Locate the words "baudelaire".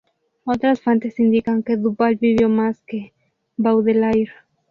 3.55-4.31